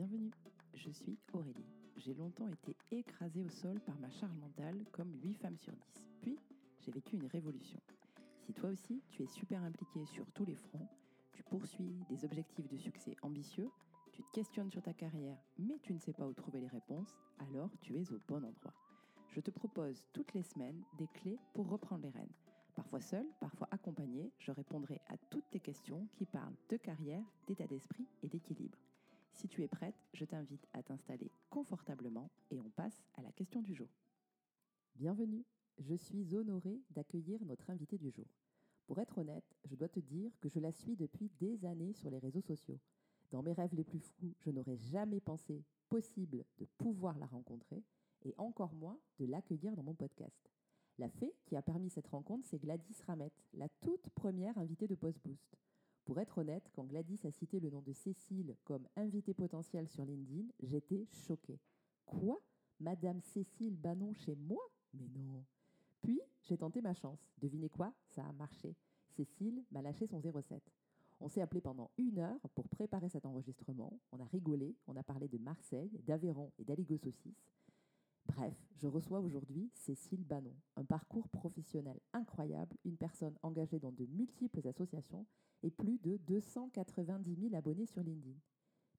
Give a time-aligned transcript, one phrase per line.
[0.00, 0.30] Bienvenue,
[0.72, 1.66] je suis Aurélie.
[1.98, 5.78] J'ai longtemps été écrasée au sol par ma charge mentale comme 8 femmes sur 10.
[6.22, 6.38] Puis,
[6.78, 7.78] j'ai vécu une révolution.
[8.38, 10.88] Si toi aussi, tu es super impliqué sur tous les fronts,
[11.34, 13.68] tu poursuis des objectifs de succès ambitieux,
[14.14, 17.18] tu te questionnes sur ta carrière, mais tu ne sais pas où trouver les réponses,
[17.38, 18.72] alors tu es au bon endroit.
[19.28, 22.32] Je te propose toutes les semaines des clés pour reprendre les rênes.
[22.74, 27.66] Parfois seul, parfois accompagné, je répondrai à toutes tes questions qui parlent de carrière, d'état
[27.66, 28.78] d'esprit et d'équilibre.
[29.40, 33.62] Si tu es prête, je t'invite à t'installer confortablement et on passe à la question
[33.62, 33.88] du jour.
[34.96, 35.46] Bienvenue,
[35.78, 38.26] je suis honorée d'accueillir notre invité du jour.
[38.86, 42.10] Pour être honnête, je dois te dire que je la suis depuis des années sur
[42.10, 42.78] les réseaux sociaux.
[43.30, 47.82] Dans mes rêves les plus fous, je n'aurais jamais pensé possible de pouvoir la rencontrer
[48.26, 50.50] et encore moins de l'accueillir dans mon podcast.
[50.98, 54.96] La fée qui a permis cette rencontre, c'est Gladys Ramette, la toute première invitée de
[54.96, 55.56] Post Boost.
[56.10, 60.04] Pour être honnête, quand Gladys a cité le nom de Cécile comme invitée potentielle sur
[60.04, 61.60] LinkedIn, j'étais choquée.
[62.04, 62.36] Quoi?
[62.80, 64.60] Madame Cécile Bannon chez moi?
[64.92, 65.44] Mais non.
[66.02, 67.30] Puis, j'ai tenté ma chance.
[67.40, 67.94] Devinez quoi?
[68.08, 68.74] Ça a marché.
[69.10, 70.60] Cécile m'a lâché son 07.
[71.20, 73.96] On s'est appelé pendant une heure pour préparer cet enregistrement.
[74.10, 77.46] On a rigolé, on a parlé de Marseille, d'Aveyron et d'Aligo Saucisse.
[78.36, 84.06] Bref, je reçois aujourd'hui Cécile Bannon, un parcours professionnel incroyable, une personne engagée dans de
[84.06, 85.26] multiples associations
[85.64, 88.36] et plus de 290 000 abonnés sur LinkedIn.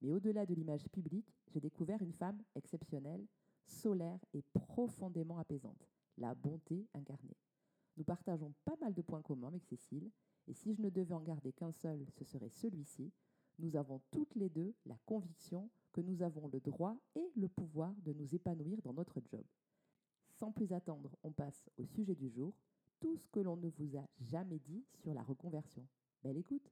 [0.02, 3.26] Mais au-delà de l'image publique, j'ai découvert une femme exceptionnelle,
[3.66, 5.88] solaire et profondément apaisante,
[6.18, 7.38] la bonté incarnée.
[7.96, 10.12] Nous partageons pas mal de points communs avec Cécile,
[10.48, 13.14] et si je ne devais en garder qu'un seul, ce serait celui-ci.
[13.60, 17.94] Nous avons toutes les deux la conviction que nous avons le droit et le pouvoir
[18.04, 19.44] de nous épanouir dans notre job.
[20.40, 22.54] Sans plus attendre, on passe au sujet du jour,
[23.00, 25.86] tout ce que l'on ne vous a jamais dit sur la reconversion.
[26.24, 26.72] Belle écoute.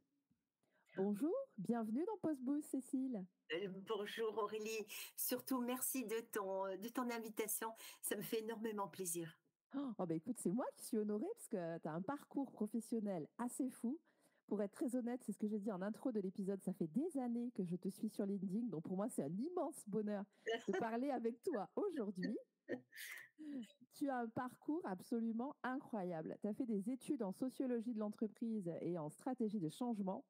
[0.96, 3.24] Bonjour, bienvenue dans Postboost, Cécile.
[3.54, 7.72] Euh, bonjour Aurélie, surtout merci de ton, de ton invitation,
[8.02, 9.40] ça me fait énormément plaisir.
[9.76, 13.28] Oh, bah écoute, c'est moi qui suis honorée parce que tu as un parcours professionnel
[13.38, 14.00] assez fou.
[14.50, 16.88] Pour être très honnête, c'est ce que j'ai dit en intro de l'épisode, ça fait
[16.88, 20.26] des années que je te suis sur LinkedIn, donc pour moi c'est un immense bonheur
[20.68, 22.36] de parler avec toi aujourd'hui.
[23.94, 26.36] tu as un parcours absolument incroyable.
[26.42, 30.26] Tu as fait des études en sociologie de l'entreprise et en stratégie de changement.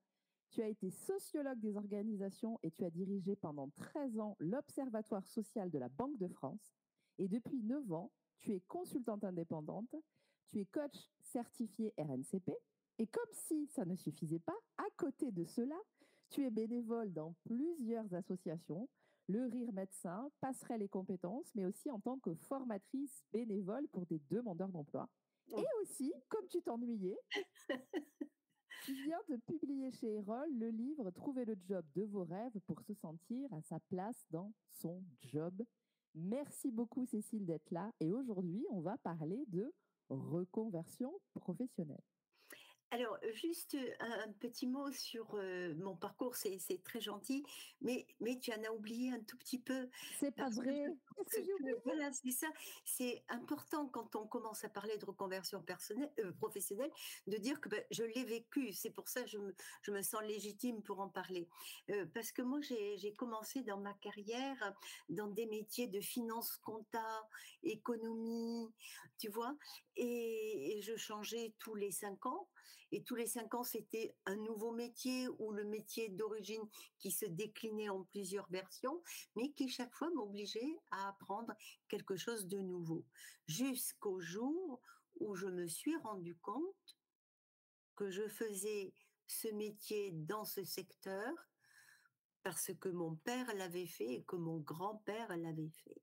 [0.49, 5.69] Tu as été sociologue des organisations et tu as dirigé pendant 13 ans l'Observatoire social
[5.69, 6.73] de la Banque de France.
[7.19, 9.95] Et depuis 9 ans, tu es consultante indépendante,
[10.49, 12.51] tu es coach certifié RNCP.
[12.99, 15.79] Et comme si ça ne suffisait pas, à côté de cela,
[16.29, 18.89] tu es bénévole dans plusieurs associations,
[19.29, 24.19] le Rire Médecin, Passerelle et Compétences, mais aussi en tant que formatrice bénévole pour des
[24.29, 25.09] demandeurs d'emploi.
[25.55, 27.17] Et aussi, comme tu t'ennuyais,
[28.83, 32.81] tu viens de publier chez Erol le livre Trouver le job de vos rêves pour
[32.81, 35.63] se sentir à sa place dans son job.
[36.15, 39.73] Merci beaucoup Cécile d'être là et aujourd'hui on va parler de
[40.09, 42.03] reconversion professionnelle.
[42.91, 45.35] Alors, juste un petit mot sur
[45.77, 47.45] mon parcours, c'est très gentil,
[47.81, 49.89] mais, mais tu en as oublié un tout petit peu.
[50.19, 50.85] C'est pas vrai.
[51.83, 52.47] voilà, c'est ça.
[52.85, 56.91] C'est important quand on commence à parler de reconversion personnelle, professionnelle,
[57.27, 58.73] de dire que ben, je l'ai vécu.
[58.73, 61.47] C'est pour ça que je me, je me sens légitime pour en parler.
[62.13, 64.73] parce que moi, j'ai commencé dans ma carrière
[65.09, 67.27] dans des métiers de finance, compta,
[67.63, 68.67] économie,
[69.17, 69.55] tu vois,
[69.95, 72.47] et, et je changeais tous les cinq ans.
[72.91, 77.25] Et tous les cinq ans, c'était un nouveau métier ou le métier d'origine qui se
[77.25, 79.01] déclinait en plusieurs versions,
[79.35, 81.53] mais qui chaque fois m'obligeait à apprendre
[81.87, 83.05] quelque chose de nouveau.
[83.47, 84.81] Jusqu'au jour
[85.19, 86.97] où je me suis rendu compte
[87.95, 88.93] que je faisais
[89.27, 91.33] ce métier dans ce secteur
[92.43, 96.01] parce que mon père l'avait fait et que mon grand-père l'avait fait.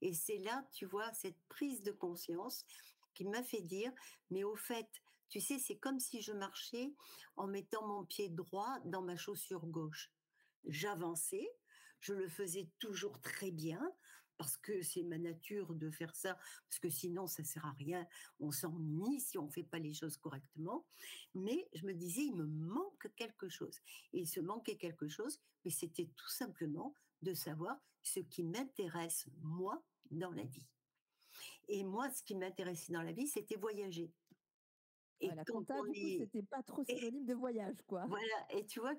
[0.00, 2.64] Et c'est là, tu vois, cette prise de conscience
[3.14, 3.92] qui m'a fait dire,
[4.30, 4.88] mais au fait,
[5.28, 6.94] tu sais, c'est comme si je marchais
[7.36, 10.12] en mettant mon pied droit dans ma chaussure gauche.
[10.64, 11.48] J'avançais,
[12.00, 13.80] je le faisais toujours très bien
[14.38, 16.34] parce que c'est ma nature de faire ça,
[16.68, 18.06] parce que sinon ça sert à rien,
[18.38, 20.86] on s'ennuie si on fait pas les choses correctement.
[21.34, 23.80] Mais je me disais, il me manque quelque chose.
[24.12, 29.26] Et il se manquait quelque chose, mais c'était tout simplement de savoir ce qui m'intéresse
[29.40, 30.68] moi dans la vie.
[31.66, 34.12] Et moi, ce qui m'intéressait dans la vie, c'était voyager.
[35.20, 38.04] Et la compta, du coup, c'était pas trop synonyme de voyage, quoi.
[38.06, 38.94] Voilà, et tu vois,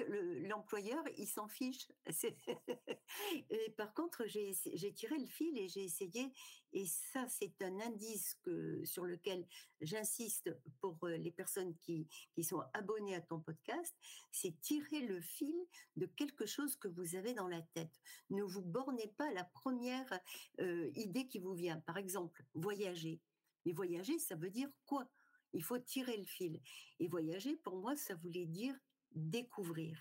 [0.48, 1.88] l'employeur, il s'en fiche.
[3.50, 6.34] et par contre, j'ai tiré le fil et j'ai essayé,
[6.74, 9.48] et ça, c'est un indice que, sur lequel
[9.82, 13.96] j'insiste pour euh, les personnes qui, qui sont abonnées à ton podcast,
[14.32, 15.56] c'est tirer le fil
[15.96, 18.00] de quelque chose que vous avez dans la tête.
[18.30, 20.20] Ne vous bornez pas à la première
[20.60, 21.80] euh, idée qui vous vient.
[21.82, 23.20] Par exemple, voyager.
[23.66, 25.10] Mais voyager, ça veut dire quoi?
[25.54, 26.60] Il faut tirer le fil.
[27.00, 28.76] Et voyager, pour moi, ça voulait dire
[29.12, 29.98] découvrir.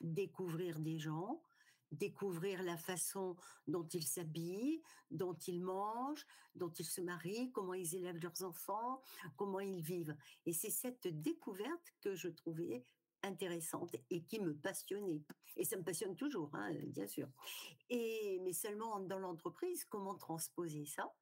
[0.00, 1.42] Découvrir des gens,
[1.92, 3.36] découvrir la façon
[3.66, 9.02] dont ils s'habillent, dont ils mangent, dont ils se marient, comment ils élèvent leurs enfants,
[9.36, 10.16] comment ils vivent.
[10.44, 12.84] Et c'est cette découverte que je trouvais
[13.22, 15.22] intéressante et qui me passionnait.
[15.56, 17.28] Et ça me passionne toujours, hein, bien sûr.
[17.88, 21.12] Et mais seulement dans l'entreprise, comment transposer ça?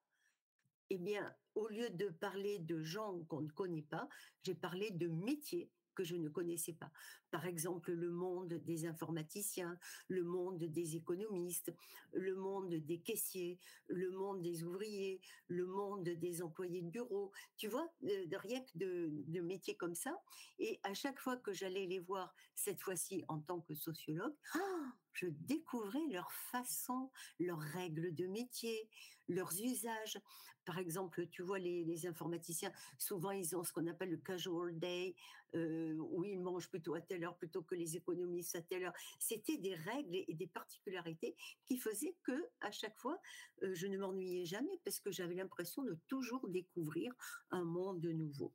[0.90, 4.08] Eh bien, au lieu de parler de gens qu'on ne connaît pas,
[4.42, 6.90] j'ai parlé de métiers que je ne connaissais pas.
[7.30, 9.78] Par exemple, le monde des informaticiens,
[10.08, 11.72] le monde des économistes,
[12.12, 13.58] le monde des caissiers,
[13.88, 17.32] le monde des ouvriers, le monde des employés de bureau.
[17.56, 20.16] Tu vois, de, rien que de, métiers comme ça.
[20.58, 24.92] Et à chaque fois que j'allais les voir, cette fois-ci en tant que sociologue, ah
[25.14, 28.88] je découvrais leur façon, leurs règles de métier,
[29.28, 30.20] leurs usages.
[30.64, 35.14] Par exemple, tu vois, les, informaticiens, souvent, ils ont ce qu'on appelle le casual day,
[35.54, 38.94] euh, où ils mangent plutôt à telle heure plutôt que les économistes à telle heure.
[39.18, 43.20] C'était des règles et des particularités qui faisaient que, à chaque fois,
[43.62, 47.12] euh, je ne m'ennuyais jamais parce que j'avais l'impression de toujours découvrir
[47.50, 48.52] un monde nouveau.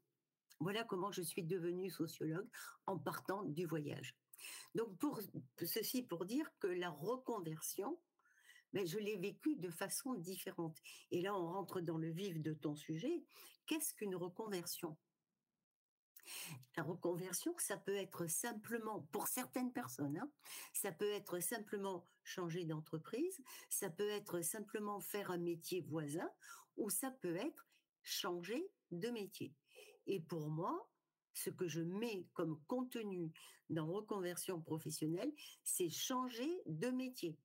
[0.59, 2.49] Voilà comment je suis devenue sociologue
[2.85, 4.15] en partant du voyage.
[4.75, 5.19] Donc pour
[5.65, 7.99] ceci pour dire que la reconversion,
[8.73, 10.77] ben, je l'ai vécue de façon différente.
[11.11, 13.23] Et là, on rentre dans le vif de ton sujet.
[13.65, 14.97] Qu'est-ce qu'une reconversion?
[16.77, 20.31] La reconversion, ça peut être simplement, pour certaines personnes, hein,
[20.73, 26.29] ça peut être simplement changer d'entreprise, ça peut être simplement faire un métier voisin,
[26.77, 27.67] ou ça peut être
[28.03, 29.55] changer de métier.
[30.05, 30.88] Et pour moi,
[31.39, 33.31] ce que je mets comme contenu
[33.69, 35.31] dans reconversion professionnelle,
[35.63, 37.37] c'est changer de métier.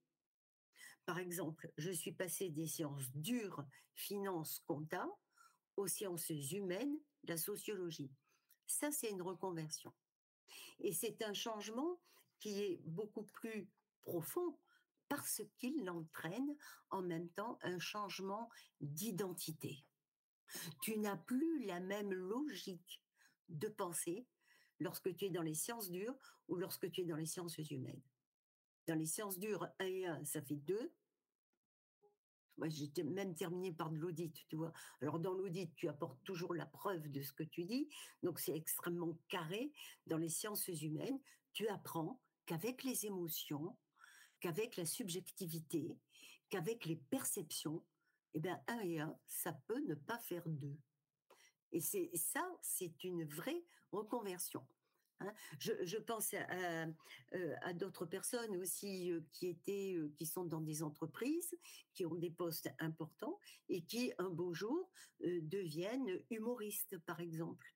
[1.06, 3.64] Par exemple, je suis passée des sciences dures,
[3.94, 5.06] finance, compta,
[5.76, 8.10] aux sciences humaines, la sociologie.
[8.66, 9.92] Ça, c'est une reconversion.
[10.80, 12.00] Et c'est un changement
[12.40, 13.68] qui est beaucoup plus
[14.02, 14.58] profond
[15.08, 16.56] parce qu'il entraîne
[16.90, 18.48] en même temps un changement
[18.80, 19.84] d'identité.
[20.82, 23.03] Tu n'as plus la même logique
[23.48, 24.26] de pensée
[24.80, 26.16] lorsque tu es dans les sciences dures
[26.48, 28.02] ou lorsque tu es dans les sciences humaines.
[28.86, 30.92] Dans les sciences dures, 1 et 1, ça fait 2.
[32.56, 34.72] Moi, j'ai même terminé par de l'audit, tu vois.
[35.00, 37.88] Alors, dans l'audit, tu apportes toujours la preuve de ce que tu dis.
[38.22, 39.72] Donc, c'est extrêmement carré.
[40.06, 41.18] Dans les sciences humaines,
[41.52, 43.76] tu apprends qu'avec les émotions,
[44.40, 45.98] qu'avec la subjectivité,
[46.50, 47.84] qu'avec les perceptions,
[48.34, 50.76] eh bien, 1 et 1, ça peut ne pas faire 2.
[51.74, 54.64] Et c'est ça, c'est une vraie reconversion.
[55.18, 55.34] Hein.
[55.58, 56.46] Je, pense à,
[57.34, 61.52] euh, à, d'autres personnes aussi qui étaient, qui sont dans des entreprises,
[61.92, 64.88] qui ont des postes importants et qui un beau jour
[65.20, 67.74] deviennent humoristes, par exemple.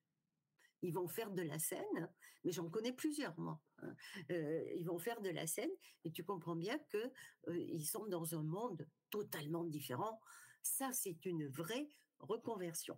[0.81, 2.09] Ils vont faire de la scène,
[2.45, 3.61] mais j'en connais plusieurs moi.
[3.79, 3.95] Hein.
[4.29, 5.71] ils vont faire de la scène
[6.05, 7.11] et tu comprends bien que
[7.53, 10.21] ils sont dans un monde totalement différent.
[10.63, 12.97] Ça, c'est une vraie reconversion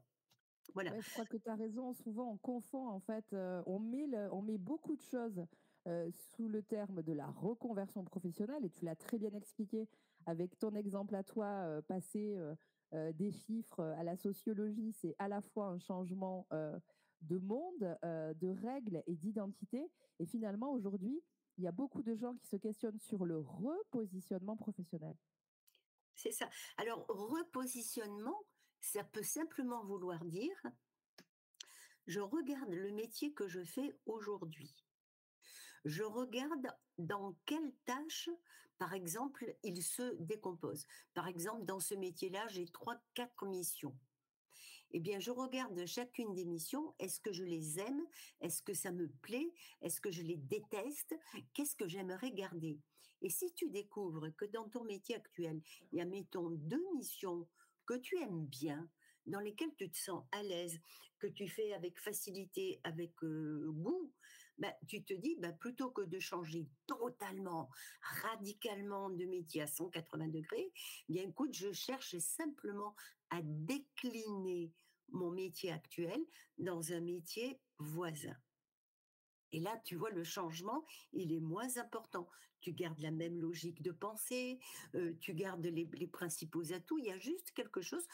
[0.76, 1.94] je crois que tu as raison.
[1.94, 5.46] Souvent, on confond, en fait, euh, on, met on met beaucoup de choses
[5.88, 9.88] euh, sous le terme de la reconversion professionnelle, et tu l'as très bien expliqué
[10.26, 12.38] avec ton exemple à toi, euh, passer
[13.14, 19.02] des chiffres à la sociologie, c'est à la fois un changement de monde, de règles
[19.08, 19.90] et d'identité.
[20.20, 21.24] Et finalement, aujourd'hui,
[21.58, 25.16] il y a beaucoup de gens qui se questionnent sur le repositionnement professionnel.
[26.16, 26.50] C'est ça.
[26.76, 28.44] Alors, repositionnement,
[28.82, 30.62] ça peut simplement vouloir dire,
[32.08, 34.76] je regarde le métier que je fais aujourd'hui.
[35.86, 38.30] Je regarde dans quelle tâche,
[38.78, 40.86] par exemple, il se décompose.
[41.14, 43.96] Par exemple, dans ce métier-là, j'ai trois, quatre missions.
[44.94, 46.94] Eh bien, je regarde chacune des missions.
[47.00, 48.06] Est-ce que je les aime?
[48.42, 49.54] Est-ce que ça me plaît?
[49.82, 51.16] Est-ce que je les déteste?
[51.54, 52.80] Qu'est-ce que j'aimerais garder?
[53.22, 55.62] Et si tu découvres que dans ton métier actuel,
[55.92, 57.48] il y a, mettons, deux missions
[57.86, 58.90] que tu aimes bien,
[59.26, 60.80] dans lesquels tu te sens à l'aise,
[61.20, 64.12] que tu fais avec facilité, avec goût,
[64.58, 67.70] bah, tu te dis, bah, plutôt que de changer totalement,
[68.24, 70.72] radicalement de métier à 180 degrés,
[71.10, 72.96] bien écoute, je cherche simplement
[73.30, 74.72] à décliner
[75.10, 76.20] mon métier actuel
[76.58, 78.36] dans un métier voisin.
[79.52, 82.28] Et là, tu vois, le changement, il est moins important.
[82.62, 84.60] Tu gardes la même logique de pensée,
[84.96, 87.00] euh, tu gardes les, principaux atouts.
[87.00, 88.06] Il y a juste quelque chose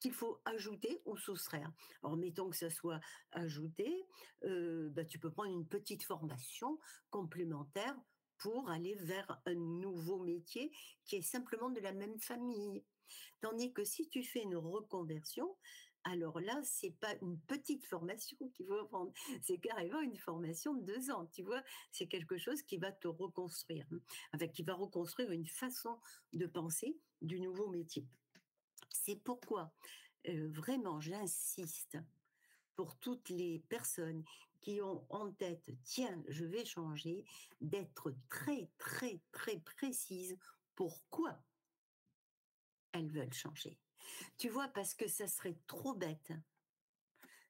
[0.00, 1.72] qu'il faut ajouter ou soustraire.
[2.02, 4.06] Alors, mettons que ça soit ajouté,
[4.44, 6.78] euh, bah, tu peux prendre une petite formation
[7.10, 7.96] complémentaire
[8.38, 10.72] pour aller vers un nouveau métier
[11.04, 12.82] qui est simplement de la même famille.
[13.40, 15.56] Tandis que si tu fais une reconversion,
[16.04, 20.82] alors là, c'est pas une petite formation qu'il faut prendre, c'est carrément une formation de
[20.82, 21.62] deux ans, tu vois?
[21.90, 23.86] C'est quelque chose qui va te reconstruire,
[24.32, 24.48] hein.
[24.48, 25.98] qui va reconstruire une façon
[26.32, 28.06] de penser du nouveau métier.
[28.90, 29.72] C'est pourquoi,
[30.28, 31.98] euh, vraiment, j'insiste
[32.74, 34.24] pour toutes les personnes
[34.60, 37.24] qui ont en tête, tiens, je vais changer,
[37.60, 40.36] d'être très, très, très précise
[40.74, 41.42] pourquoi
[42.92, 43.78] elles veulent changer.
[44.38, 46.32] Tu vois, parce que ça serait trop bête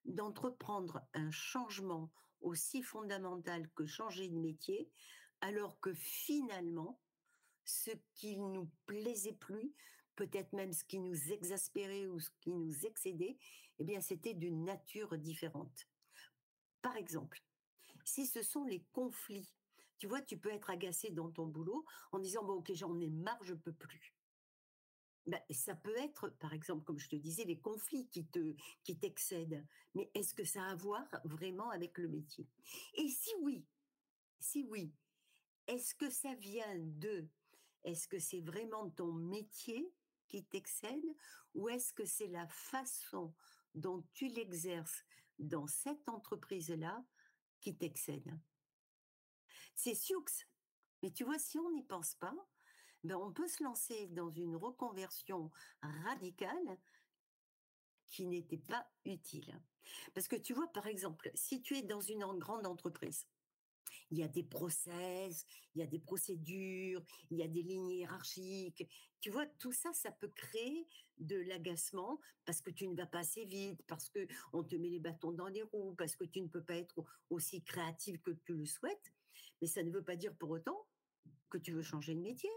[0.04, 4.90] d'entreprendre un changement aussi fondamental que changer de métier,
[5.40, 7.00] alors que finalement,
[7.64, 9.73] ce qui nous plaisait plus,
[10.16, 13.38] peut-être même ce qui nous exaspérait ou ce qui nous excédait,
[13.78, 15.88] eh bien, c'était d'une nature différente.
[16.83, 17.42] Par exemple,
[18.04, 19.52] si ce sont les conflits,
[19.99, 23.09] tu vois, tu peux être agacé dans ton boulot en disant, bon, ok, j'en ai
[23.09, 24.14] marre, je peux plus.
[25.26, 28.99] Ben, ça peut être, par exemple, comme je te disais, les conflits qui te qui
[28.99, 29.64] t'excèdent.
[29.95, 32.49] Mais est-ce que ça a à voir vraiment avec le métier?
[32.95, 33.64] Et si oui,
[34.41, 34.93] si oui,
[35.69, 37.29] est-ce que ça vient de
[37.85, 39.93] Est-ce que c'est vraiment ton métier
[40.29, 41.05] qui t'excède
[41.55, 43.35] ou est-ce que c'est la façon
[43.75, 45.05] dont tu l'exerces
[45.38, 47.05] dans cette entreprise-là
[47.61, 48.38] qui t'excède?
[49.75, 50.25] C'est sioux.
[51.02, 52.35] Mais tu vois, si on n'y pense pas,
[53.04, 55.50] ben, on peut se lancer dans une reconversion
[55.82, 56.78] radicale
[58.09, 59.61] qui n'était pas utile.
[60.14, 63.26] Parce que tu vois, par exemple, si tu es dans une grande entreprise,
[64.11, 67.90] il y a des process, il y a des procédures, il y a des lignes
[67.90, 68.87] hiérarchiques.
[69.21, 70.87] Tu vois, tout ça, ça peut créer
[71.18, 74.88] de l'agacement parce que tu ne vas pas assez vite, parce que on te met
[74.88, 78.32] les bâtons dans les roues, parce que tu ne peux pas être aussi créative que
[78.44, 79.12] tu le souhaites.
[79.61, 80.87] Mais ça ne veut pas dire pour autant
[81.52, 82.50] que tu veux changer de métier.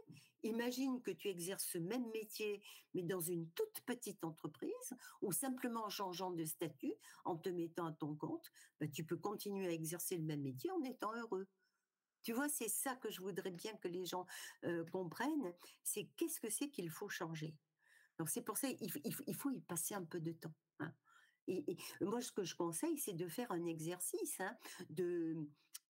[0.43, 2.61] Imagine que tu exerces ce même métier,
[2.93, 6.93] mais dans une toute petite entreprise, ou simplement en changeant de statut,
[7.25, 8.49] en te mettant à ton compte,
[8.79, 11.47] bah, tu peux continuer à exercer le même métier en étant heureux.
[12.23, 14.25] Tu vois, c'est ça que je voudrais bien que les gens
[14.63, 17.53] euh, comprennent, c'est qu'est-ce que c'est qu'il faut changer.
[18.17, 20.55] Donc c'est pour ça il, faut y passer un peu de temps.
[20.79, 20.93] Hein.
[21.47, 24.57] Et, moi, ce que je conseille, c'est de faire un exercice, hein,
[24.89, 25.35] de,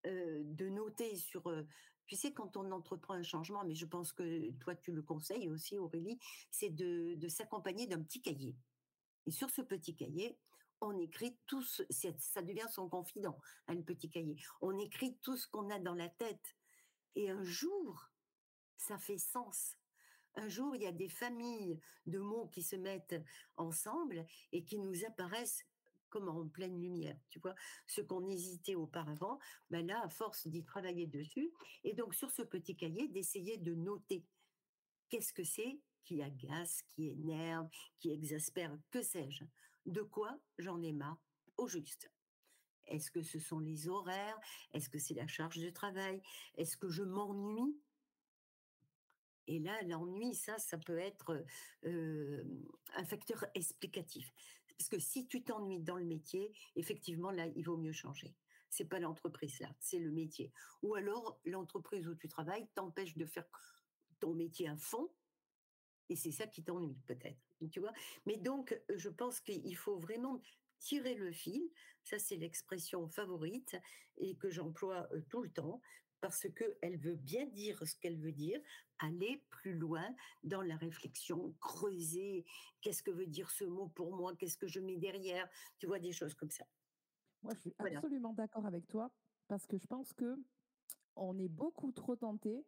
[0.05, 0.67] euh, de
[1.15, 1.63] sur, euh,
[2.05, 5.49] tu sais, quand on entreprend un changement, mais je pense que toi, tu le conseilles
[5.49, 6.19] aussi, Aurélie,
[6.51, 8.55] c'est de, s'accompagner d'un petit cahier.
[9.25, 10.37] Et sur ce petit cahier,
[10.81, 14.35] on écrit tout ça devient son confident, un hein, petit cahier.
[14.61, 16.55] On écrit tout ce qu'on a dans la tête.
[17.15, 18.11] Et un jour,
[18.77, 19.77] ça fait sens.
[20.35, 23.15] Un jour, il y a des familles de mots qui se mettent
[23.55, 25.65] ensemble et qui nous apparaissent
[26.21, 27.55] en pleine lumière, tu vois.
[27.87, 31.51] Ce qu'on hésitait auparavant, ben là, à force d'y travailler dessus,
[31.83, 34.25] et donc sur ce petit cahier, d'essayer de noter
[35.09, 37.67] qu'est-ce que c'est qui agace, qui énerve,
[37.99, 39.43] qui exaspère, que sais-je
[39.85, 41.19] De quoi j'en ai marre
[41.57, 42.11] au juste
[42.85, 44.39] Est-ce que ce sont les horaires?
[44.73, 46.21] Est-ce que c'est la charge de travail?
[46.55, 47.75] Est-ce que je m'ennuie?
[49.47, 51.45] Et là, l'ennui, ça, ça peut être
[51.85, 52.43] euh,
[52.95, 54.31] un facteur explicatif.
[54.77, 58.35] Parce que si tu t'ennuies dans le métier, effectivement, là, il vaut mieux changer.
[58.69, 60.51] C'est pas l'entreprise là, c'est le métier.
[60.81, 63.45] Ou alors l'entreprise où tu travailles t'empêche de faire
[64.19, 65.09] ton métier à fond,
[66.09, 67.39] et c'est ça qui t'ennuie peut-être.
[67.71, 67.93] Tu vois?
[68.25, 70.41] Mais donc, je pense qu'il faut vraiment
[70.79, 71.69] tirer le fil.
[72.03, 73.75] Ça, c'est l'expression favorite
[74.17, 75.81] et que j'emploie euh, tout le temps
[76.21, 78.59] parce qu'elle veut bien dire ce qu'elle veut dire,
[78.99, 82.45] aller plus loin dans la réflexion, creuser,
[82.81, 85.99] qu'est-ce que veut dire ce mot pour moi, qu'est-ce que je mets derrière, tu vois,
[85.99, 86.65] des choses comme ça.
[87.43, 89.11] Moi, je suis absolument d'accord avec toi,
[89.47, 90.35] parce que je pense que
[91.15, 92.65] on est beaucoup trop tenté,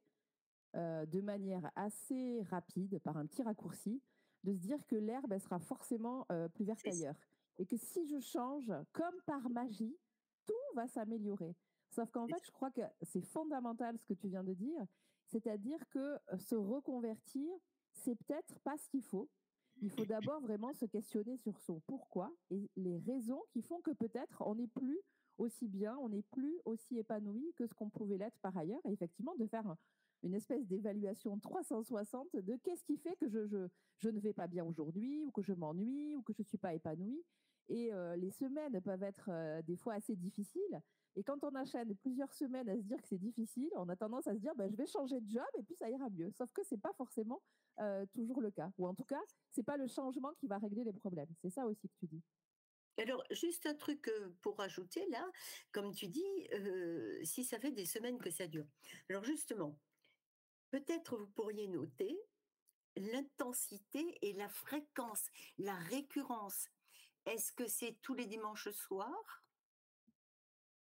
[0.75, 4.01] euh, de manière assez rapide, par un petit raccourci,
[4.43, 7.19] de se dire que l'herbe, elle sera forcément euh, plus verte ailleurs.
[7.57, 9.97] Et que si je change, comme par magie,
[10.45, 11.55] tout va s'améliorer.
[11.89, 14.85] Sauf qu'en fait, je crois que c'est fondamental ce que tu viens de dire,
[15.25, 17.51] c'est-à-dire que se reconvertir,
[17.93, 19.29] c'est peut-être pas ce qu'il faut.
[19.81, 23.91] Il faut d'abord vraiment se questionner sur son pourquoi et les raisons qui font que
[23.91, 24.99] peut-être on n'est plus
[25.37, 28.81] aussi bien, on n'est plus aussi épanoui que ce qu'on pouvait l'être par ailleurs.
[28.85, 29.75] Et effectivement, de faire
[30.23, 33.67] une espèce d'évaluation 360 de qu'est-ce qui fait que je, je,
[33.99, 36.57] je ne vais pas bien aujourd'hui, ou que je m'ennuie, ou que je ne suis
[36.57, 37.23] pas épanouie.
[37.69, 39.29] et les semaines peuvent être
[39.63, 40.81] des fois assez difficiles.
[41.17, 44.27] Et quand on enchaîne plusieurs semaines à se dire que c'est difficile, on a tendance
[44.27, 46.31] à se dire bah, je vais changer de job et puis ça ira mieux.
[46.31, 47.41] Sauf que ce n'est pas forcément
[48.13, 48.71] toujours le cas.
[48.77, 49.21] Ou en tout cas,
[49.51, 51.29] ce n'est pas le changement qui va régler les problèmes.
[51.41, 52.21] C'est ça aussi que tu dis.
[52.99, 55.27] Alors, juste un truc pour ajouter là,
[55.71, 56.47] comme tu dis,
[57.23, 58.67] si ça fait des semaines que ça dure.
[59.09, 59.79] Alors justement,
[60.69, 62.15] peut-être vous pourriez noter
[62.95, 66.69] l'intensité et la fréquence, la récurrence.
[67.25, 69.43] Est-ce que c'est tous les dimanches soirs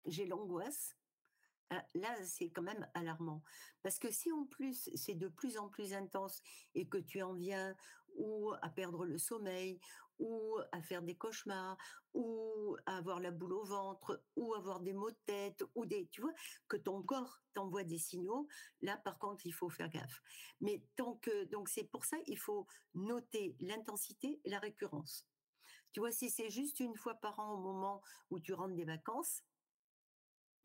[0.06, 0.96] J'ai l'angoisse.
[1.70, 3.42] Ah, là, c'est quand même alarmant.
[3.82, 6.40] Parce que si en plus c'est de plus en plus intense
[6.74, 7.74] et que tu en viens
[8.14, 9.80] ou à perdre le sommeil,
[10.18, 11.76] ou à faire des cauchemars,
[12.14, 16.08] ou à avoir la boule au ventre, ou avoir des maux de tête, ou des,
[16.08, 16.32] tu vois,
[16.68, 18.48] que ton corps t'envoie des signaux.
[18.80, 20.22] Là, par contre, il faut faire gaffe.
[20.60, 25.26] Mais tant que, donc c'est pour ça, il faut noter l'intensité et la récurrence.
[25.92, 28.84] Tu vois, si c'est juste une fois par an au moment où tu rentres des
[28.84, 29.42] vacances,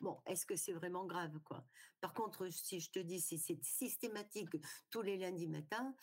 [0.01, 1.63] Bon, est-ce que c'est vraiment grave, quoi?
[2.01, 4.49] Par contre, si je te dis si c'est systématique
[4.89, 5.95] tous les lundis matins,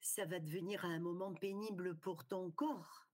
[0.00, 3.08] ça va devenir un moment pénible pour ton corps.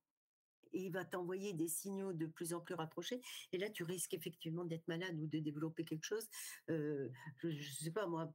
[0.72, 3.20] Il va t'envoyer des signaux de plus en plus rapprochés.
[3.52, 6.26] Et là, tu risques effectivement d'être malade ou de développer quelque chose.
[6.70, 7.10] Euh,
[7.42, 8.32] je ne sais pas, moi,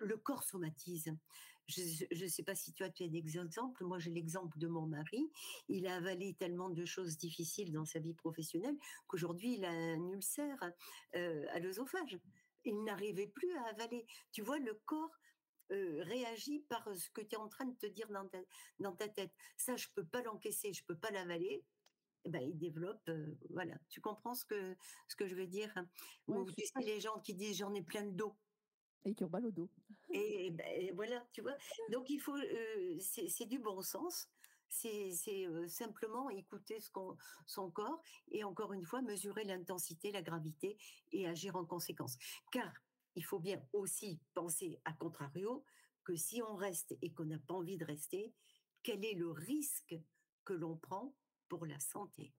[0.00, 1.14] le corps somatise.
[1.68, 3.84] Je ne sais pas si tu as, tu as des exemples.
[3.84, 5.30] Moi, j'ai l'exemple de mon mari.
[5.68, 8.76] Il a avalé tellement de choses difficiles dans sa vie professionnelle
[9.06, 10.72] qu'aujourd'hui, il a un ulcère
[11.14, 12.18] euh, à l'œsophage.
[12.64, 14.04] Il n'arrivait plus à avaler.
[14.32, 15.16] Tu vois, le corps
[15.70, 18.38] euh, réagit par ce que tu es en train de te dire dans ta,
[18.80, 19.32] dans ta tête.
[19.56, 21.64] Ça, je peux pas l'encaisser, je peux pas l'avaler.
[22.24, 23.76] Eh ben, il développe, euh, voilà.
[23.88, 24.76] Tu comprends ce que,
[25.08, 25.72] ce que je veux dire?
[26.26, 28.36] Ou tu sais, les gens qui disent j'en ai plein de dos.
[29.04, 29.70] Et qui ont mal au dos.
[30.10, 31.56] Et, ben, voilà, tu vois.
[31.90, 34.28] Donc, il faut, euh, c'est du bon sens.
[34.68, 35.10] C'est
[35.66, 36.78] simplement écouter
[37.46, 40.78] son corps et encore une fois mesurer l'intensité, la gravité
[41.10, 42.16] et agir en conséquence.
[42.52, 42.72] Car
[43.16, 45.64] il faut bien aussi penser à contrario
[46.04, 48.32] que si on reste et qu'on n'a pas envie de rester,
[48.84, 49.96] quel est le risque
[50.44, 51.16] que l'on prend
[51.48, 52.32] pour la santé?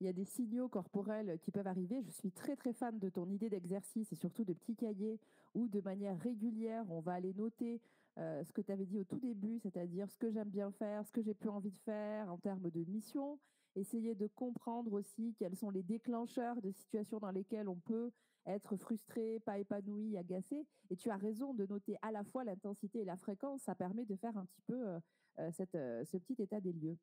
[0.00, 2.02] Il y a des signaux corporels qui peuvent arriver.
[2.02, 5.18] Je suis très très fan de ton idée d'exercice et surtout de petits cahiers
[5.54, 7.80] où de manière régulière, on va aller noter
[8.18, 11.06] euh, ce que tu avais dit au tout début, c'est-à-dire ce que j'aime bien faire,
[11.06, 13.38] ce que j'ai plus envie de faire en termes de mission.
[13.74, 18.10] Essayer de comprendre aussi quels sont les déclencheurs de situations dans lesquelles on peut
[18.46, 20.66] être frustré, pas épanoui, agacé.
[20.88, 23.62] Et tu as raison de noter à la fois l'intensité et la fréquence.
[23.62, 24.98] Ça permet de faire un petit peu euh,
[25.38, 26.96] euh, ce petit état des lieux.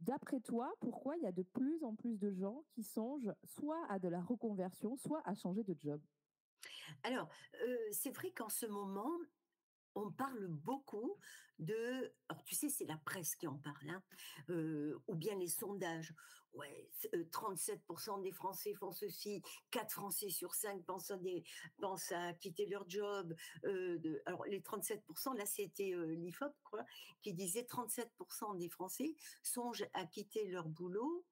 [0.00, 3.84] D'après toi, pourquoi il y a de plus en plus de gens qui songent soit
[3.88, 6.00] à de la reconversion, soit à changer de job?
[7.02, 7.28] Alors,
[7.90, 9.10] c'est vrai qu'en ce moment,
[9.94, 11.18] on parle beaucoup
[11.58, 14.02] de, alors tu sais, c'est la presse qui en parle, hein,
[15.06, 16.12] ou bien les sondages.
[16.52, 23.34] Ouais, 37% des Français font ceci, 4 Français sur 5 pensent à, quitter leur job.
[23.64, 26.84] de, alors les 37%, là c'était l'IFOP, quoi,
[27.22, 31.24] qui disait 37% des Français songent à quitter leur boulot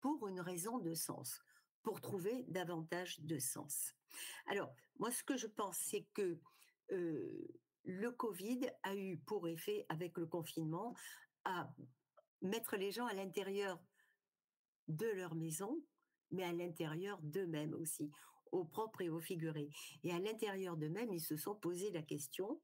[0.00, 1.42] pour une raison de sens,
[1.82, 3.94] pour trouver davantage de sens.
[4.46, 6.38] Alors, moi, ce que je pense, c'est que
[7.84, 10.94] le Covid a eu pour effet, avec le confinement,
[11.44, 11.72] à
[12.42, 13.80] mettre les gens à l'intérieur
[14.88, 15.82] de leur maison,
[16.30, 18.10] mais à l'intérieur d'eux-mêmes aussi,
[18.52, 19.70] au propre et au figuré.
[20.02, 22.60] Et à l'intérieur d'eux-mêmes, ils se sont posé la question,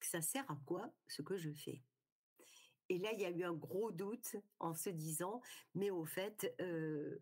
[0.00, 1.82] ça sert à quoi ce que je fais?
[2.90, 5.40] Et là, il y a eu un gros doute en se disant,
[5.74, 7.18] mais au fait, euh,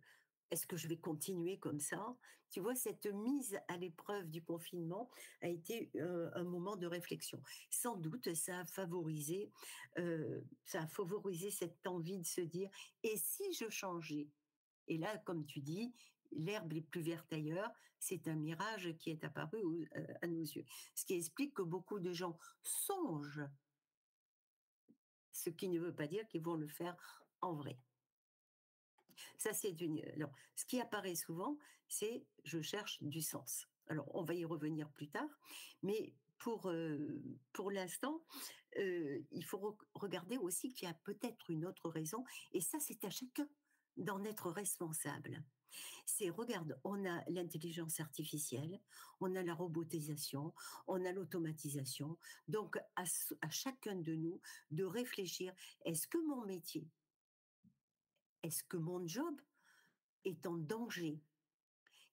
[0.53, 2.17] est-ce que je vais continuer comme ça?
[2.51, 5.09] Tu vois, cette mise à l'épreuve du confinement
[5.41, 5.91] a été
[6.35, 7.43] un moment de réflexion.
[7.71, 9.51] Sans doute, ça a favorisé,
[10.67, 12.71] ça a favorisé cette envie de se dire
[13.03, 14.29] et si je changeais?
[14.89, 15.95] Et là, comme tu dis,
[16.31, 17.73] l'herbe est plus verte ailleurs.
[17.99, 19.89] C'est un mirage qui est apparu
[20.21, 23.49] à nos yeux, ce qui explique que beaucoup de gens songent,
[25.31, 26.97] ce qui ne veut pas dire qu'ils vont le faire
[27.41, 27.79] en vrai.
[29.39, 29.77] Ça, c'est
[30.55, 31.59] ce qui apparaît souvent,
[31.89, 33.67] c'est je cherche du sens.
[33.89, 35.29] Alors, on va y revenir plus tard,
[35.83, 36.73] mais pour,
[37.53, 38.25] pour l'instant,
[38.77, 43.11] il faut regarder aussi qu'il y a peut-être une autre raison, et ça, c'est à
[43.11, 43.49] chacun
[43.97, 45.45] d'en être responsable.
[46.05, 48.81] C'est, regarde, on a l'intelligence artificielle,
[49.21, 50.53] on a la robotisation,
[50.87, 52.19] on a l'automatisation.
[52.49, 55.55] Donc, à chacun de nous de réfléchir,
[55.85, 56.87] est-ce que mon métier,
[58.43, 59.41] est-ce que mon job
[60.25, 61.21] est en danger?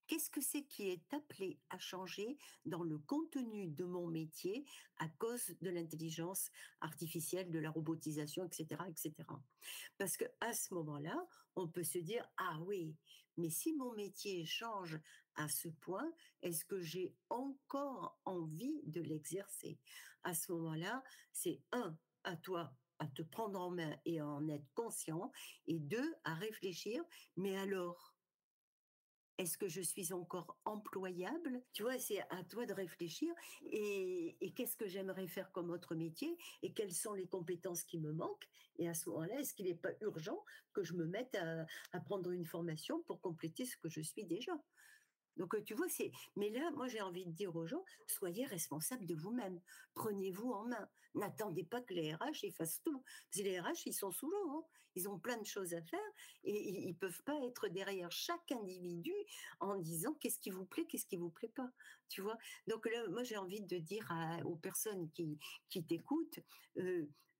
[0.07, 4.65] Qu'est-ce que c'est qui est appelé à changer dans le contenu de mon métier
[4.97, 6.49] à cause de l'intelligence
[6.81, 9.13] artificielle, de la robotisation, etc., etc.
[9.99, 12.95] Parce que à ce moment-là, on peut se dire ah oui,
[13.37, 14.99] mais si mon métier change
[15.35, 16.11] à ce point,
[16.41, 19.77] est-ce que j'ai encore envie de l'exercer
[20.23, 24.67] À ce moment-là, c'est un à toi à te prendre en main et en être
[24.73, 25.31] conscient,
[25.67, 27.03] et deux, à réfléchir,
[27.35, 28.15] mais alors,
[29.39, 31.63] est-ce que je suis encore employable?
[31.71, 33.33] Tu vois, c'est à toi de réfléchir.
[33.71, 38.11] Et, qu'est-ce que j'aimerais faire comme autre métier Et quelles sont les compétences qui me
[38.11, 41.37] manquent Et à ce moment-là, est-ce qu'il n'est pas urgent que je me mette
[41.93, 44.51] à prendre une formation pour compléter ce que je suis déjà?
[45.39, 46.11] Donc, tu vois, c'est.
[46.35, 49.61] Mais là, moi, j'ai envie de dire aux gens, soyez responsables de vous-même.
[49.95, 50.89] Prenez-vous en main.
[51.15, 53.01] N'attendez pas que les RH ils fassent tout.
[53.01, 54.49] Parce que les RH, ils sont sous l'eau.
[54.51, 54.63] Hein.
[54.95, 55.99] Ils ont plein de choses à faire
[56.43, 59.13] et ils peuvent pas être derrière chaque individu
[59.61, 61.71] en disant qu'est-ce qui vous plaît, qu'est-ce qui vous plaît pas.
[62.09, 62.37] Tu vois?
[62.67, 64.11] Donc là, moi, j'ai envie de dire
[64.43, 66.39] aux personnes qui, qui t'écoutent.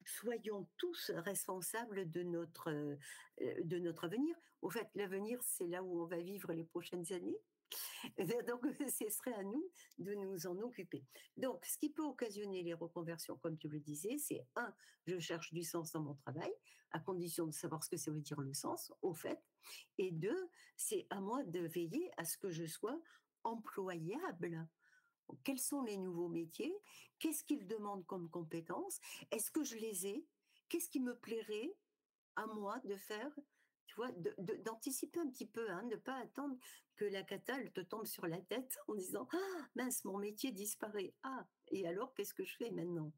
[0.05, 2.97] soyons tous responsables de notre,
[3.41, 4.37] de notre avenir.
[4.61, 7.39] Au fait, l'avenir, c'est là où on va vivre les prochaines années.
[8.47, 9.63] Donc, ce serait à nous
[9.97, 11.03] de nous en occuper.
[11.37, 14.73] Donc, ce qui peut occasionner les reconversions, comme tu le disais, c'est un,
[15.05, 16.51] je cherche du sens dans mon travail,
[16.91, 19.39] à condition de savoir ce que ça veut dire le sens, au fait.
[19.97, 22.99] Et deux, c'est à moi de veiller à ce que je sois
[23.43, 24.67] employable.
[25.43, 26.75] Quels sont les nouveaux métiers?
[27.19, 28.99] Qu'est-ce qu'ils demandent comme compétences?
[29.31, 30.25] Est-ce que je les ai?
[30.69, 31.75] Qu'est-ce qui me plairait
[32.35, 33.31] à moi de faire
[33.89, 34.11] tu vois,
[34.63, 36.55] d'anticiper un petit peu, hein, ne pas attendre
[36.95, 41.11] que la catale te tombe sur la tête en disant ah mince mon métier disparaît
[41.23, 43.11] ah et alors qu'est-ce que je fais maintenant?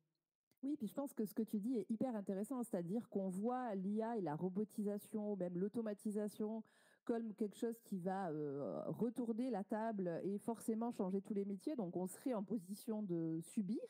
[0.63, 3.75] Oui, puis je pense que ce que tu dis est hyper intéressant, c'est-à-dire qu'on voit
[3.75, 6.63] l'IA et la robotisation, même l'automatisation,
[7.03, 11.75] comme quelque chose qui va euh, retourner la table et forcément changer tous les métiers.
[11.75, 13.81] Donc, on serait en position de subir.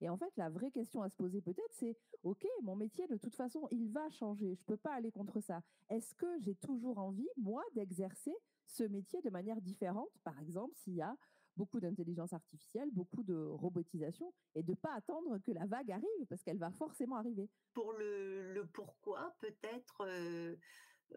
[0.00, 3.16] Et en fait, la vraie question à se poser peut-être, c'est, OK, mon métier, de
[3.16, 4.54] toute façon, il va changer.
[4.54, 5.62] Je ne peux pas aller contre ça.
[5.88, 8.34] Est-ce que j'ai toujours envie, moi, d'exercer
[8.66, 10.10] ce métier de manière différente?
[10.24, 11.14] Par exemple, s'il y a
[11.56, 16.26] beaucoup d'intelligence artificielle, beaucoup de robotisation, et de ne pas attendre que la vague arrive,
[16.28, 17.50] parce qu'elle va forcément arriver.
[17.74, 20.06] Pour le, pourquoi, peut-être...
[20.06, 20.56] Euh,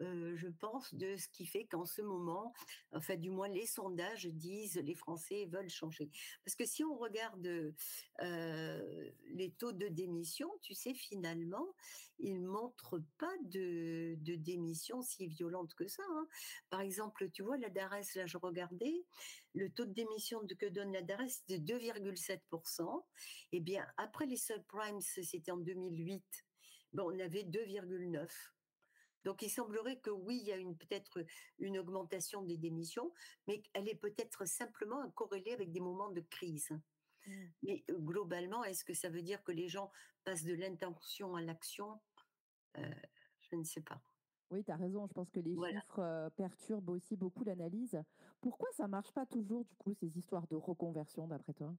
[0.00, 2.52] je pense, de ce qui fait qu'en ce moment,
[2.92, 6.10] enfin du moins les sondages disent les Français veulent changer.
[6.44, 7.72] Parce que si on regarde
[8.20, 11.74] les taux de démission, tu sais, finalement,
[12.18, 16.02] ils montrent pas de, démission si violente que ça.
[16.10, 16.28] Hein.
[16.70, 19.04] Par exemple, tu vois, la DARES, là je regardais,
[19.54, 23.04] le taux de démission que donne la DARES, de 2,7%.
[23.52, 26.22] Eh bien, après les subprimes, c'était en 2008,
[26.92, 28.53] bon, on avait 2,9%.
[29.24, 31.24] Donc il semblerait que oui, il y a une peut-être
[31.58, 33.12] une augmentation des démissions,
[33.46, 36.70] mais elle est peut-être simplement corrélée avec des moments de crise.
[37.26, 37.32] Mmh.
[37.62, 39.90] Mais globalement, est-ce que ça veut dire que les gens
[40.24, 42.00] passent de l'intention à l'action?
[42.76, 44.00] Je ne sais pas.
[44.50, 45.06] Oui, tu as raison.
[45.06, 47.98] Je pense que les chiffres perturbent aussi beaucoup l'analyse.
[48.40, 51.74] Pourquoi ça marche pas toujours, du coup, ces histoires de reconversion, d'après toi?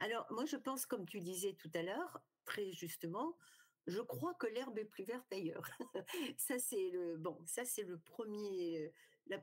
[0.00, 3.36] Alors, moi, je pense, comme tu disais tout à l'heure, très justement,
[3.90, 5.68] je crois que l'herbe est plus verte ailleurs.
[6.38, 8.92] ça c'est le bon, ça c'est le premier,
[9.26, 9.38] la,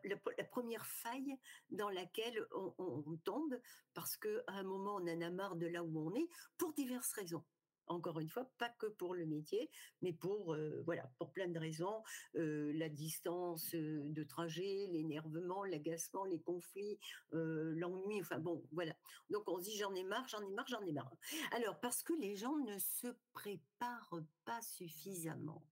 [0.46, 1.38] première faille
[1.70, 3.60] dans laquelle on, tombe
[3.94, 6.74] parce que à un moment on en a marre de là où on est pour
[6.74, 7.44] diverses raisons
[7.88, 9.70] encore une fois, pas que pour le métier,
[10.02, 12.04] mais pour euh, voilà, pour plein de raisons,
[12.36, 17.00] euh, la distance euh, de trajet, l'énervement, l'agacement, les conflits,
[17.32, 18.96] l'ennui, enfin bon, voilà.
[19.30, 21.12] Donc on se dit j'en ai marre, j'en ai marre, j'en ai marre.
[21.52, 25.64] Alors parce que les gens ne se préparent pas suffisamment.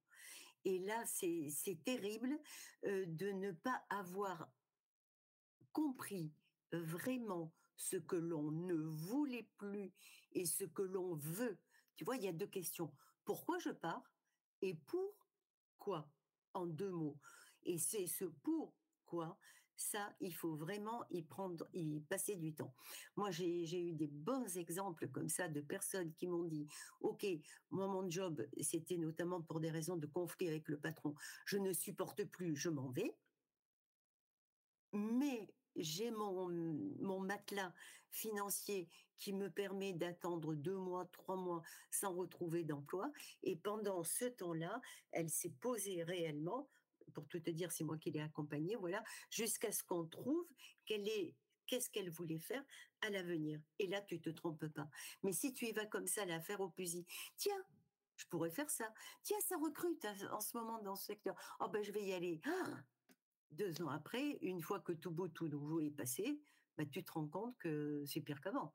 [0.63, 2.39] Et là, c'est terrible
[2.84, 4.49] de ne pas avoir
[5.71, 6.34] compris
[6.71, 9.93] vraiment ce que l'on ne voulait plus
[10.34, 11.60] et ce que l'on veut
[11.95, 12.91] tu vois, il y a deux questions.
[13.23, 14.12] Pourquoi je pars
[14.62, 16.10] et pourquoi
[16.53, 17.19] en deux mots?
[17.63, 19.38] Et c'est ce pourquoi
[19.77, 22.73] ça, il faut vraiment y prendre, y passer du temps.
[23.15, 26.67] Moi, j'ai eu des bons exemples comme ça de personnes qui m'ont dit,
[27.01, 27.25] OK,
[27.71, 31.15] moi, mon job, c'était notamment pour des raisons de conflit avec le patron.
[31.45, 33.15] Je ne supporte plus, je m'en vais.
[34.93, 36.49] Mais j'ai mon,
[36.99, 37.73] mon matelas
[38.09, 41.61] financier qui me permet d'attendre deux mois, trois mois
[41.91, 43.11] sans retrouver d'emploi.
[43.43, 46.69] Et pendant ce temps-là, elle s'est posée réellement,
[47.13, 50.45] pour tout te dire, c'est moi qui l'ai accompagnée, voilà, jusqu'à ce qu'on trouve
[50.85, 51.35] qu'elle est
[51.67, 52.63] qu'est-ce qu'elle voulait faire
[53.01, 53.59] à l'avenir.
[53.79, 54.88] Et là, tu te trompes pas.
[55.23, 57.05] Mais si tu y vas comme ça, la faire au fusil,
[57.38, 57.63] tiens,
[58.17, 58.93] je pourrais faire ça.
[59.23, 61.35] Tiens, ça recrute en ce moment dans ce secteur.
[61.59, 62.39] Oh ben, je vais y aller.
[62.45, 62.83] Ah
[63.51, 66.39] deux ans après, une fois que tout beau, tout nouveau est passé,
[66.77, 68.73] bah, tu te rends compte que c'est pire qu'avant.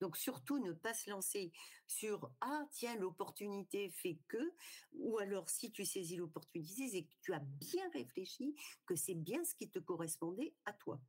[0.00, 1.52] Donc surtout ne pas se lancer
[1.86, 4.52] sur ah tiens l'opportunité fait que
[4.94, 9.44] ou alors si tu saisis l'opportunité c'est que tu as bien réfléchi que c'est bien
[9.44, 11.00] ce qui te correspondait à toi.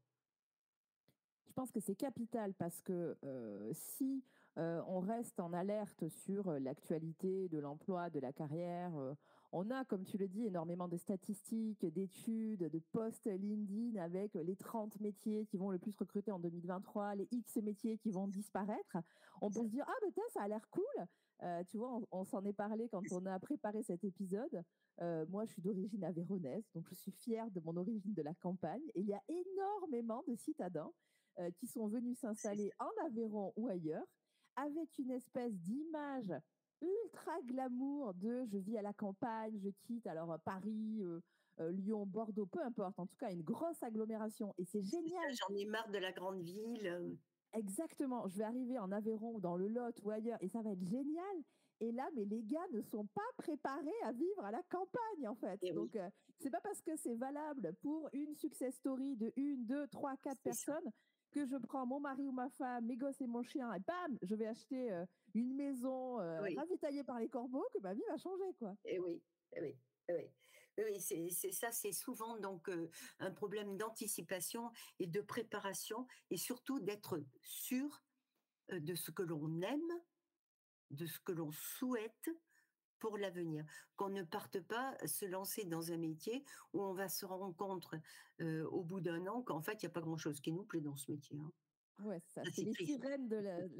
[1.47, 4.23] Je pense que c'est capital parce que euh, si
[4.60, 9.15] euh, on reste en alerte sur l'actualité de l'emploi, de la carrière, euh,
[9.54, 14.56] on a, comme tu le dis, énormément de statistiques, d'études, de posts LinkedIn avec les
[14.56, 18.98] 30 métiers qui vont le plus recruter en 2023, les X métiers qui vont disparaître.
[19.42, 21.08] On peut se dire, ah, ben, ça a l'air cool.
[21.44, 24.63] Euh, tu vois, on, s'en est parlé quand on a préparé cet épisode.
[25.02, 28.34] Euh, moi, je suis d'origine avéronaise, donc je suis fière de mon origine de la
[28.34, 28.84] campagne.
[28.96, 30.92] Et il y a énormément de citadins
[31.39, 34.06] euh, qui sont venus s'installer en Aveyron ou ailleurs
[34.56, 36.34] avec une espèce d'image
[36.84, 41.22] ultra glamour de je vis à la campagne, je quitte alors euh, Paris, euh,
[41.60, 44.54] euh, Lyon, Bordeaux, peu importe, en tout cas une grosse agglomération.
[44.58, 45.34] Et c'est génial.
[45.34, 47.17] J'en ai marre de la grande ville.
[47.54, 48.28] Exactement.
[48.28, 50.84] Je vais arriver en Aveyron ou dans le Lot ou ailleurs et ça va être
[50.84, 51.43] génial.
[51.80, 55.36] Et là, mais les gars ne sont pas préparés à vivre à la campagne, en
[55.36, 55.60] fait.
[55.74, 55.98] Donc,
[56.39, 60.41] c'est pas parce que c'est valable pour une success story de une, deux, trois, quatre
[60.41, 60.91] personnes
[61.34, 64.17] que je prends mon mari ou ma femme, mes gosses et mon chien, et bam,
[64.22, 68.17] je vais acheter euh, une maison euh, ravitaillée par les corbeaux, que ma vie va
[68.17, 68.76] changer, quoi.
[68.86, 69.22] Et oui,
[69.54, 69.78] et oui,
[70.10, 70.32] oui.
[70.80, 76.80] Oui, c'est ça, c'est souvent donc euh, un problème d'anticipation et de préparation, et surtout
[76.80, 78.04] d'être sûr
[78.69, 80.02] de ce que l'on aime,
[80.89, 82.30] de ce que l'on souhaite,
[82.98, 83.65] pour l'avenir,
[83.98, 87.86] qu'on ne parte pas se lancer dans un métier où on va se rendre compte
[88.39, 90.96] au bout d'un an qu'en fait, il n'y a pas grand-chose qui nous plaît dans
[90.96, 91.38] ce métier.
[91.38, 91.52] Hein.
[91.99, 92.41] Ouais, ça.
[92.53, 93.38] C'est les sirènes de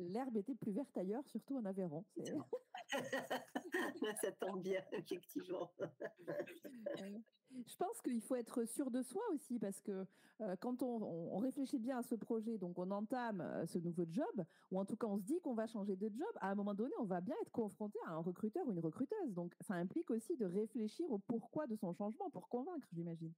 [0.10, 2.06] l'herbe était plus verte ailleurs, surtout en Aveyron.
[4.22, 5.72] ça tombe bien, effectivement.
[7.68, 10.06] Je pense qu'il faut être sûr de soi aussi, parce que
[10.42, 14.44] euh, quand on, réfléchit bien à ce projet, donc on entame euh, ce nouveau job,
[14.72, 16.74] ou en tout cas on se dit qu'on va changer de job, à un moment
[16.74, 19.34] donné, on va bien être confronté à un recruteur ou une recruteuse.
[19.34, 23.34] Donc ça implique aussi de réfléchir au pourquoi de son changement pour convaincre, j'imagine.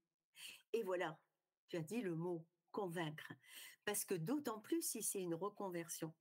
[0.71, 1.19] Et voilà,
[1.67, 3.31] tu as dit le mot convaincre.
[3.85, 6.13] Parce que d'autant plus si c'est une reconversion.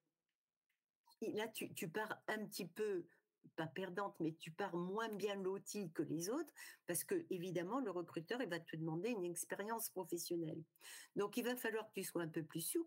[1.21, 3.07] là, tu, pars un petit peu,
[3.57, 6.53] pas perdante, mais tu pars moins bien loti que les autres,
[6.87, 10.63] parce que évidemment, le recruteur, il va te demander une expérience professionnelle.
[11.17, 12.87] Donc, il va falloir que tu sois un peu plus sioux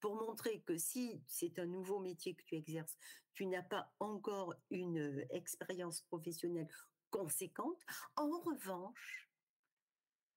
[0.00, 2.96] pour montrer que si c'est un nouveau métier que tu exerces,
[3.34, 6.68] tu n'as pas encore une euh, expérience professionnelle
[7.10, 7.80] conséquente.
[8.16, 9.28] En revanche,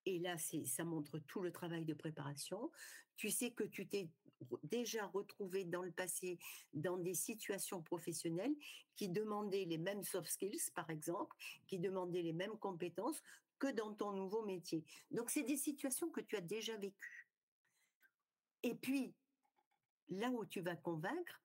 [0.07, 2.71] et là, ça montre tout le travail de préparation.
[3.17, 4.09] Tu sais que tu t'es
[4.63, 6.39] déjà retrouvé dans le passé
[6.71, 8.55] dans des situations professionnelles
[8.95, 11.35] qui demandaient les mêmes soft skills, par exemple,
[11.67, 13.21] qui demandaient les mêmes compétences
[13.59, 14.85] que dans ton nouveau métier.
[15.11, 17.27] Donc, c'est des situations que tu as déjà vécues.
[18.63, 19.13] Et puis,
[20.07, 21.41] là où tu vas convaincre,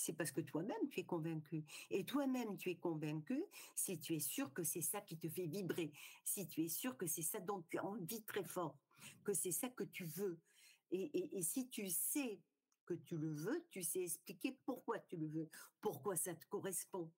[0.00, 1.64] c'est parce que toi-même tu es convaincu.
[1.90, 5.46] Et toi-même tu es convaincu si tu es sûr que c'est ça qui te fait
[5.46, 5.92] vibrer,
[6.24, 8.76] si tu es sûr que c'est ça dont tu as envie très fort,
[9.24, 10.38] que c'est ça que tu veux.
[10.92, 12.40] Et, si tu sais
[12.84, 15.48] que tu le veux, tu sais expliquer pourquoi tu le veux,
[15.80, 17.12] pourquoi ça te correspond,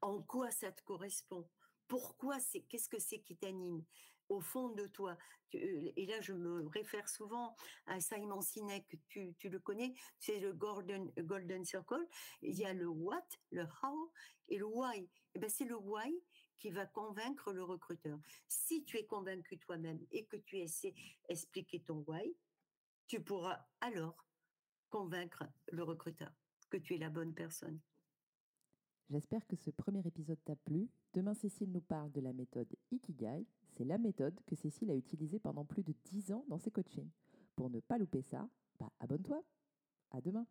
[0.00, 1.48] en quoi ça te correspond,
[1.88, 3.82] pourquoi c'est, qu'est-ce que c'est qui t'anime?
[4.32, 5.16] Au fond de toi.
[5.54, 7.54] Euh, et là, je me réfère souvent
[7.86, 12.06] à Simon Sinek, tu, le connais, c'est le Golden, Golden Circle.
[12.40, 14.12] Il y a le what, le how
[14.48, 15.08] et le why.
[15.34, 16.22] Eh ben, c'est le why
[16.58, 18.18] qui va convaincre le recruteur.
[18.48, 20.94] Si tu es convaincu toi-même et que tu essaies
[21.28, 22.34] d'expliquer ton why,
[23.06, 24.26] tu pourras alors
[24.88, 26.32] convaincre le recruteur
[26.70, 27.80] que tu es la bonne personne.
[29.10, 30.88] J'espère que ce premier épisode t'a plu.
[31.12, 33.44] Demain, Cécile nous parle de la méthode Ikigai.
[33.76, 37.10] C'est la méthode que Cécile a utilisée pendant plus de 10 ans dans ses coachings.
[37.56, 39.42] Pour ne pas louper ça, bah, abonne-toi.
[40.10, 40.46] À demain.